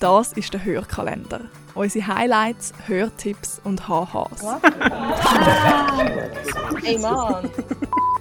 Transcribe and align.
Das 0.00 0.32
ist 0.32 0.52
der 0.52 0.64
Hörkalender. 0.64 1.40
Unsere 1.74 2.06
Highlights, 2.06 2.72
Hörtipps 2.86 3.60
und 3.64 3.88
HHs. 3.88 4.44
Ey 6.84 6.98
Mann! 6.98 7.50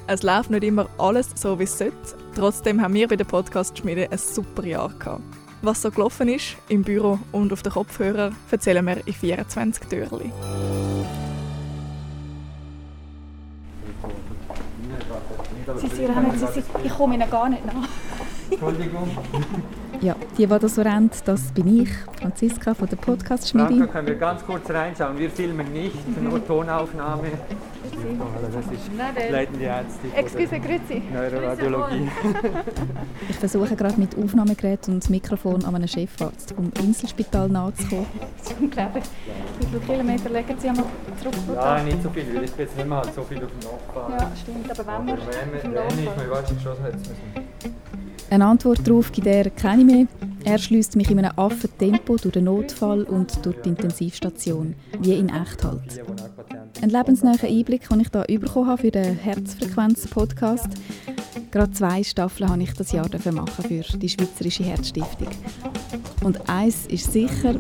Es 0.08 0.24
läuft 0.24 0.50
nicht 0.50 0.64
immer 0.64 0.90
alles 0.98 1.30
so, 1.36 1.60
wie 1.60 1.66
es 1.66 1.78
sollte. 1.78 1.94
Trotzdem 2.36 2.82
haben 2.82 2.96
wir 2.96 3.08
bei 3.08 3.16
der 3.16 3.26
Podcast-Schmiede 3.26 4.08
ein 4.12 4.18
super 4.18 4.66
Jahr 4.66 4.90
gehabt. 4.98 5.22
Was 5.62 5.84
so 5.84 5.92
gelaufen 5.92 6.30
ist, 6.30 6.56
im 6.68 6.82
Büro 6.82 7.20
und 7.32 7.54
auf 7.54 7.62
den 7.62 7.74
Kopfhörern, 7.74 8.36
erzählen 8.50 8.84
wir 8.84 9.06
in 9.06 9.14
24 9.14 9.88
Türchen. 9.88 10.32
Sie 15.76 15.88
sind 15.88 16.10
rennen, 16.10 16.32
Sie 16.32 16.48
sind, 16.48 16.66
ich 16.84 16.92
komme 16.92 17.16
Ihnen 17.16 17.30
gar 17.30 17.50
nicht 17.50 17.66
nach. 17.66 17.88
Entschuldigung. 18.50 19.10
Ja, 20.02 20.16
die, 20.38 20.46
die 20.46 20.60
das 20.60 20.76
so 20.76 20.82
rennt, 20.82 21.16
das 21.26 21.52
bin 21.52 21.82
ich, 21.82 21.90
Franziska 22.22 22.74
von 22.74 22.88
der 22.88 22.98
podcast 22.98 23.50
schmiede 23.50 23.88
können 23.88 24.08
wir 24.08 24.16
ganz 24.16 24.46
kurz 24.46 24.70
reinschauen. 24.70 25.18
Wir 25.18 25.30
filmen 25.30 25.72
nicht, 25.74 26.22
nur 26.22 26.46
Tonaufnahme. 26.46 27.30
Das 28.42 28.66
ist 28.66 29.32
leitende 29.32 29.66
Ärzte 29.66 30.08
Excuse, 30.16 30.60
grüezi. 30.60 31.02
Neuroradiologie. 31.12 32.10
Ich 33.30 33.36
versuche 33.38 33.76
gerade 33.76 34.00
mit 34.00 34.16
Aufnahmegerät 34.18 34.88
und 34.88 35.10
Mikrofon 35.10 35.66
an 35.66 35.76
einen 35.76 35.88
Chefarzt 35.88 36.54
vom 36.54 36.72
Inselspital 36.84 37.50
nachzukommen. 37.50 38.06
Das 38.38 38.52
ist 38.52 38.60
unglaublich. 38.60 39.04
Wie 39.60 39.66
viele 39.66 39.80
Kilometer 39.82 40.30
legen 40.30 40.56
Sie 40.60 40.70
einmal 40.70 40.86
zurück? 41.20 41.34
Ja, 41.56 41.62
Tag? 41.62 41.86
nicht 41.86 42.04
so 42.04 42.10
viel, 42.10 42.36
weil 42.36 42.44
ich 42.44 42.52
bin 42.52 42.66
jetzt 42.66 42.78
nicht 42.78 42.88
mehr 42.88 42.98
halt 42.98 43.14
so 43.14 43.24
viel 43.24 43.44
auf 43.44 43.50
dem 43.50 43.72
Nachbarn. 43.72 44.12
Ja, 44.12 44.32
stimmt. 44.36 44.72
Aber 44.72 45.00
wenn 45.00 45.08
wir 45.08 45.14
Aber 45.14 45.22
wenn, 45.64 45.74
wenn 45.74 46.00
ich 46.00 46.16
mir 46.18 46.30
wahrscheinlich 46.30 46.64
schon 46.64 46.76
jetzt 46.86 47.00
müssen. 47.00 47.47
Eine 48.30 48.46
Antwort 48.46 48.86
darauf 48.86 49.12
gibt 49.12 49.28
er 49.28 49.50
keine 49.50 49.86
mehr. 49.86 50.08
Er 50.44 50.58
schließt 50.58 50.96
mich 50.96 51.10
in 51.10 51.20
einem 51.20 51.38
Affentempo 51.38 52.18
durch 52.18 52.34
den 52.34 52.46
Notfall 52.46 53.04
und 53.04 53.46
durch 53.46 53.56
die 53.62 53.70
Intensivstation, 53.70 54.76
wie 55.00 55.14
in 55.14 55.30
echt 55.30 55.64
halt. 55.64 56.04
Ein 56.82 56.90
lebensnaher 56.90 57.44
Einblick, 57.44 57.88
den 57.90 58.02
ich 58.02 58.10
hier 58.28 58.40
bekommen 58.40 58.68
habe 58.68 58.82
für 58.82 58.92
den 58.92 59.16
Herzfrequenz-Podcast. 59.18 60.70
Gerade 61.52 61.72
zwei 61.72 62.04
Staffeln 62.04 62.50
habe 62.50 62.64
ich 62.64 62.74
das 62.74 62.92
Jahr 62.92 63.10
machen 63.32 63.66
für 63.66 63.98
die 63.98 64.10
Schweizerische 64.10 64.64
Herzstiftung. 64.64 65.30
Und 66.24 66.50
eins 66.50 66.86
ist 66.88 67.14
sicher, 67.14 67.56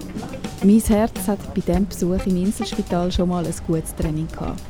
mein 0.63 0.79
Herz 0.81 1.27
hat 1.27 1.53
bei 1.53 1.61
diesem 1.61 1.87
Besuch 1.87 2.25
im 2.25 2.35
Inselspital 2.37 3.11
schon 3.11 3.29
mal 3.29 3.45
ein 3.45 3.53
gutes 3.65 3.95
Training 3.95 4.27
gehabt. 4.27 4.61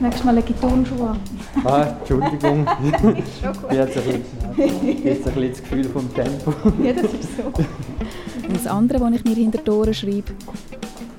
Nächstes 0.00 0.24
Mal 0.24 0.34
lege 0.34 0.52
ich 0.52 0.60
Turnschuhe 0.60 1.08
an. 1.10 1.20
Ah, 1.64 1.82
Entschuldigung. 1.98 2.66
Schon 3.00 3.12
gut. 3.12 3.24
Ich 3.28 3.44
habe 3.44 3.74
jetzt 3.74 3.96
ein 3.96 4.22
bisschen, 4.56 5.04
jetzt 5.04 5.26
ein 5.26 5.34
bisschen 5.34 5.50
das 5.50 5.62
Gefühl 5.62 5.84
vom 5.84 6.14
Tempo. 6.14 6.54
Ja, 6.82 6.92
das 6.92 7.12
ist 7.14 7.36
so. 7.36 7.42
Und 7.44 8.56
das 8.56 8.66
andere, 8.66 9.00
was 9.00 9.12
ich 9.14 9.24
mir 9.24 9.34
hinter 9.34 9.58
die 9.58 9.70
Ohren 9.70 9.94
schreibe, 9.94 10.32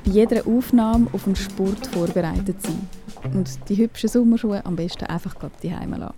bei 0.06 0.12
jeder 0.12 0.48
Aufnahme 0.48 1.08
auf 1.12 1.24
den 1.24 1.36
Sport 1.36 1.88
vorbereitet 1.88 2.62
sein. 2.62 2.88
Und 3.34 3.50
die 3.68 3.78
hübschen 3.78 4.10
Sommerschuhe 4.10 4.66
am 4.66 4.76
besten 4.76 5.06
einfach 5.06 5.36
gerade 5.38 5.54
die 5.62 5.76
Heime 5.76 5.98
lassen. 5.98 6.16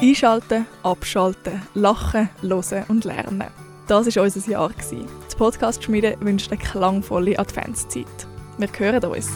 Einschalten, 0.00 0.66
abschalten, 0.82 1.62
lachen, 1.74 2.28
hören 2.42 2.84
und 2.88 3.04
lernen. 3.04 3.44
Das 3.86 4.14
war 4.14 4.22
unser 4.22 4.50
Jahr. 4.50 4.68
gewesen. 4.70 5.06
Die 5.30 5.36
Podcast-Schmiede 5.36 6.16
wünscht 6.20 6.50
eine 6.50 6.60
klangvolle 6.60 7.38
Adventszeit. 7.38 8.06
Wir 8.58 8.68
hören 8.78 9.04
uns. 9.04 9.30